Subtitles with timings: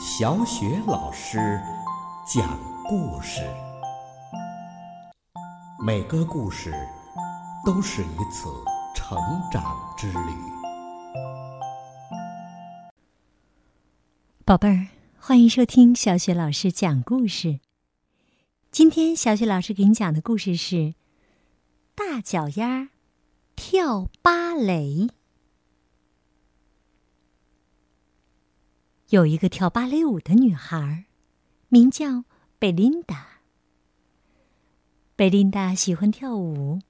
[0.00, 1.60] 小雪老师
[2.24, 3.42] 讲故事，
[5.84, 6.72] 每个故事
[7.66, 8.48] 都是一次
[8.94, 9.18] 成
[9.50, 10.30] 长之旅。
[14.44, 14.86] 宝贝儿，
[15.18, 17.58] 欢迎收听小雪老师讲故事。
[18.70, 20.76] 今天小雪老师给你讲的故事是
[21.96, 22.90] 《大脚丫
[23.56, 25.08] 跳芭蕾》。
[29.10, 31.06] 有一个跳芭蕾舞的女孩，
[31.68, 32.24] 名叫
[32.58, 33.40] 贝琳达。
[35.16, 36.80] 贝琳达喜欢跳舞，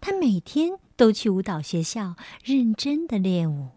[0.00, 2.14] 她每天都去舞蹈学校
[2.44, 3.70] 认真的练舞。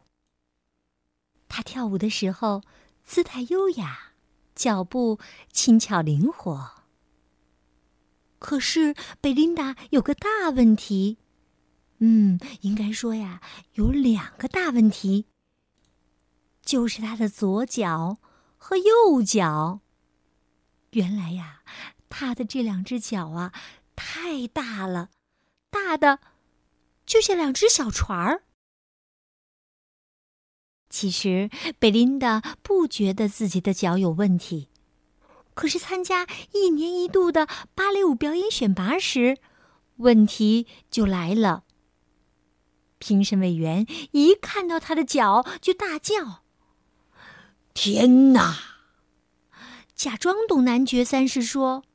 [1.48, 2.62] 她跳舞的时候
[3.04, 4.14] 姿态优雅，
[4.54, 5.18] 脚步
[5.52, 6.84] 轻巧灵活。
[8.38, 11.18] 可是贝琳达有个大问题，
[11.98, 13.42] 嗯，应该说呀，
[13.74, 15.26] 有两个大问题。
[16.70, 18.20] 就是他的左脚
[18.56, 19.80] 和右脚。
[20.92, 21.64] 原来呀，
[22.10, 23.52] 他的这两只脚啊，
[23.96, 25.10] 太大了，
[25.72, 26.20] 大的
[27.08, 28.44] 就像两只小船儿。
[30.92, 31.50] 其实
[31.80, 34.70] 贝琳达不觉得自己的脚有问题，
[35.56, 39.40] 可是参加一年一度的芭蕾舞表演选拔时，
[39.96, 41.64] 问题就来了。
[43.00, 46.44] 评审委员一看到他的脚就大叫。
[47.82, 48.58] 天哪！
[49.96, 51.86] 假装懂男爵三世说：“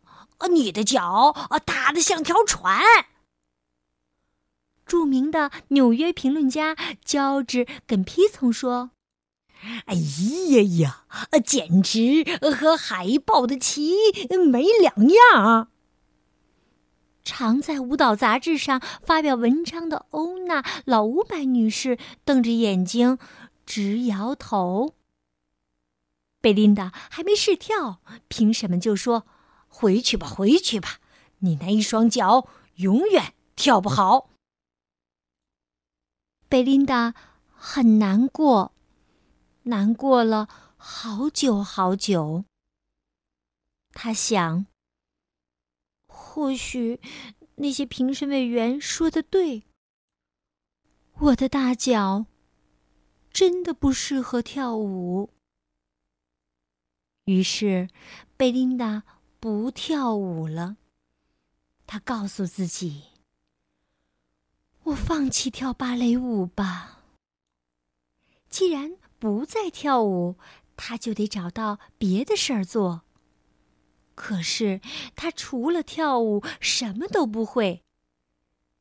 [0.41, 2.81] 啊，你的脚啊，大的像条船。”
[4.87, 8.93] 著名的纽约评论家乔治·耿皮曾说
[9.85, 11.05] ：“哎呀呀，
[11.45, 12.25] 简直
[12.59, 13.93] 和海豹的鳍
[14.51, 15.69] 没两样。”
[17.23, 23.19] 常在舞蹈杂志上发表文章的欧娜·老五百女士瞪着眼睛，
[23.67, 24.95] 直摇头。
[26.45, 29.27] 贝琳达还没试跳，评审们就说
[29.67, 31.01] ：“回去吧，回去吧，
[31.39, 34.29] 你那一双脚永远跳不好。
[36.47, 37.15] ”贝琳达
[37.49, 38.75] 很难过，
[39.63, 40.47] 难过了
[40.77, 42.45] 好久好久。
[43.93, 44.67] 他想：
[46.07, 47.01] 或许
[47.55, 49.63] 那些评审委员说的对，
[51.21, 52.27] 我的大脚
[53.33, 55.31] 真的不适合跳舞。
[57.25, 57.89] 于是，
[58.37, 59.05] 贝琳达
[59.41, 60.77] 不跳舞了。
[61.87, 63.05] 她告诉自己
[64.85, 67.01] ：“我放弃跳芭蕾舞吧。
[68.51, 70.37] 既然不再跳舞，
[70.77, 73.05] 她就得找到别的事儿做。
[74.15, 74.83] 可是，
[75.17, 77.83] 她除了跳舞什么都不会。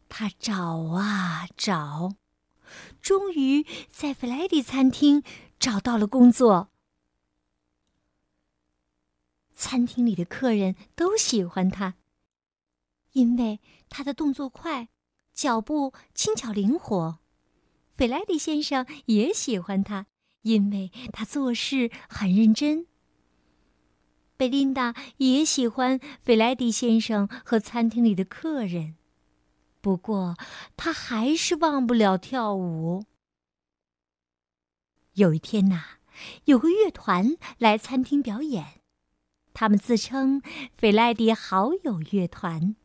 [0.10, 2.16] 她找啊找，
[3.02, 5.24] 终于在弗莱迪餐厅
[5.58, 6.72] 找到了工作。”
[9.64, 11.96] 餐厅里的客人都喜欢他，
[13.14, 14.90] 因为他的动作快，
[15.34, 17.20] 脚步轻巧灵活。
[17.94, 20.08] 费莱迪先生也喜欢他，
[20.42, 22.88] 因为他做事很认真。
[24.36, 28.98] 贝琳达也喜欢费莱迪先生和餐厅里的客人，
[29.80, 30.36] 不过
[30.76, 33.06] 他还是忘不了跳舞。
[35.14, 36.00] 有一天呐，
[36.44, 38.83] 有个乐团来餐厅表演。
[39.54, 40.42] 他们自称
[40.76, 42.76] “费莱迪好友乐团”。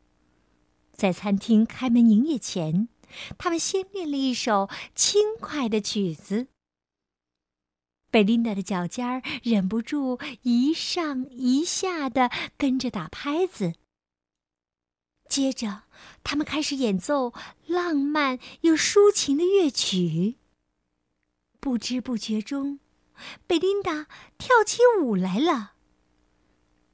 [0.95, 2.89] 在餐厅开门营业前，
[3.37, 6.47] 他们先练了一首轻快的曲子。
[8.11, 13.73] 贝琳达的脚尖儿忍不住一上一下的跟着打拍子。
[15.27, 15.83] 接着，
[16.23, 17.33] 他们开始演奏
[17.67, 20.37] 浪漫又抒情的乐曲。
[21.59, 22.79] 不知不觉中，
[23.45, 24.07] 贝琳达
[24.37, 25.73] 跳起舞来了。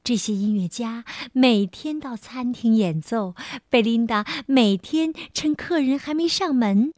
[0.06, 3.34] 这些音乐家每天到餐厅演奏，
[3.70, 6.94] 贝琳达每天趁客人还没上门，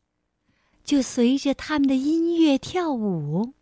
[0.84, 3.54] 就随着他们的音乐跳舞。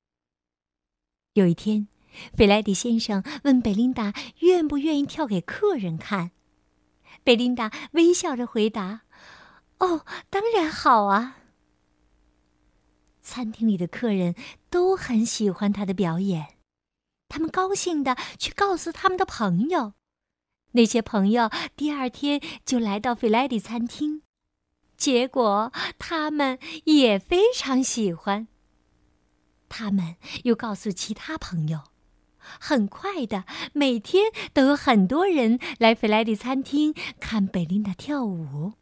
[1.33, 1.87] 有一天，
[2.33, 6.31] 费莱迪先生问贝琳达愿不愿意跳给客人看，
[7.23, 9.01] 贝琳达微笑着回答
[9.77, 11.37] ：“哦，当然好啊。”
[13.21, 14.33] 餐厅里的客人
[14.71, 16.54] 都很喜欢他的表演。
[17.35, 19.91] 他们高兴的去告诉他们的朋友，
[20.71, 24.21] 那些朋友第二天就来到费莱迪餐厅，
[24.95, 28.47] 结果他们也非常喜欢。
[29.67, 30.15] 他们
[30.45, 31.81] 又告诉其他朋友，
[32.39, 33.43] 很快的，
[33.73, 38.75] 每天都有很多人来费莱迪餐厅看贝琳达跳舞。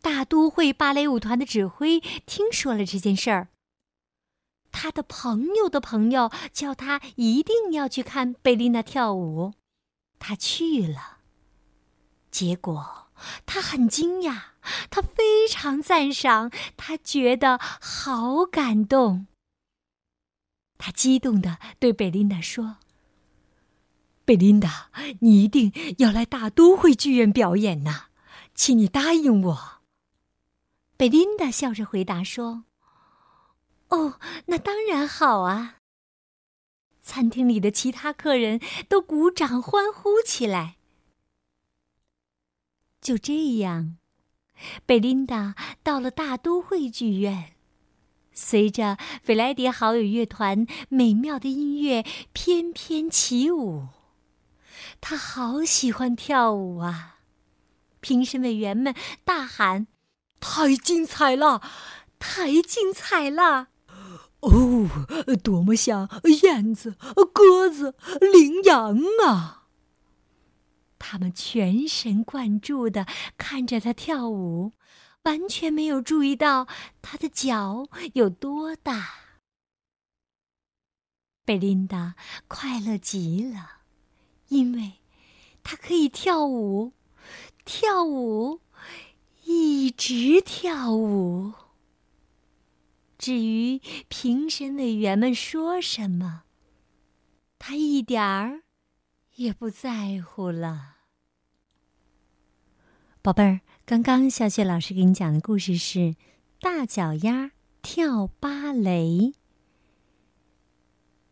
[0.00, 3.48] 大都会芭蕾舞团的指挥听说了这件事儿。
[4.78, 9.54] 他的朋友的朋友叫他一定要去看贝琳达跳舞，
[10.18, 11.20] 他去了。
[12.30, 13.08] 结果
[13.46, 14.38] 他很惊讶，
[14.90, 19.26] 他非常赞赏，他觉得好感动。
[20.76, 22.76] 他激动的对贝琳达说
[24.26, 24.90] ：“贝琳达，
[25.20, 28.08] 你一定要来大都会剧院表演呐，
[28.54, 29.80] 请你答应我。”
[30.98, 32.64] 贝琳达笑着回答说
[33.88, 35.76] ：“哦，那当然好啊。”
[37.00, 40.76] 餐厅里的其他客人都鼓掌欢呼起来。
[43.00, 43.98] 就这样，
[44.84, 45.54] 贝琳达
[45.84, 47.54] 到了大都会剧院，
[48.32, 53.86] 随着菲莱迪好友乐团美妙的音乐翩翩起舞。
[55.00, 57.20] 他好喜欢跳舞啊！
[58.00, 58.94] 评审委员们
[59.24, 59.86] 大喊。
[60.40, 61.62] 太精彩了，
[62.18, 63.68] 太精彩了！
[64.40, 64.88] 哦，
[65.42, 66.08] 多么像
[66.42, 66.96] 燕子、
[67.32, 69.68] 鸽子、羚羊啊！
[70.98, 73.06] 他们全神贯注的
[73.36, 74.72] 看着他跳舞，
[75.22, 76.66] 完全没有注意到
[77.02, 79.08] 他的脚有多大。
[81.44, 82.16] 贝琳达
[82.48, 83.82] 快乐极了，
[84.48, 84.94] 因为
[85.62, 86.92] 她可以跳舞，
[87.64, 88.60] 跳舞。
[89.44, 91.52] 一直跳舞。
[93.26, 96.44] 至于评审委员们说什么，
[97.58, 98.62] 他一点儿
[99.34, 100.98] 也不在乎了。
[103.22, 105.98] 宝贝儿，刚刚小雪老师给你讲的故事是
[106.60, 107.50] 《大脚丫
[107.82, 109.32] 跳芭蕾》。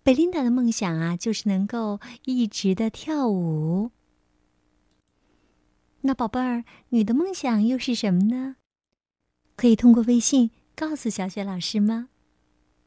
[0.03, 3.93] 贝琳达的梦想啊，就是能够一直的跳舞。
[6.01, 8.57] 那宝贝儿，你的梦想又是什么呢？
[9.55, 12.09] 可以通过微信告诉小雪老师吗？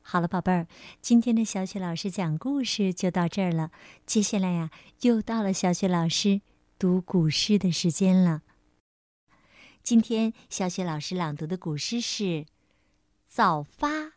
[0.02, 0.68] 好了，宝贝儿，
[1.02, 3.72] 今天的小雪老师讲故事就到这儿了。
[4.06, 6.42] 接下来呀，又到了小雪老师
[6.80, 8.42] 读古诗的时间了。
[9.84, 12.24] 今天小雪老师朗读的古诗是
[13.26, 14.14] 《早发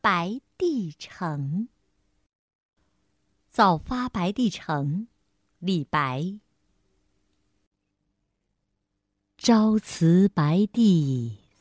[0.00, 1.68] 白帝城》。
[3.48, 5.08] 早发白帝城，
[5.58, 6.38] 李白。
[9.36, 11.39] 朝辞白帝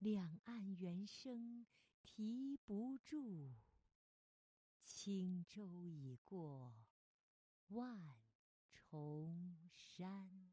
[0.00, 1.66] 两岸猿声
[2.02, 3.52] 啼不住，
[4.82, 6.86] 轻舟已过
[7.68, 8.00] 万
[8.72, 10.49] 重山。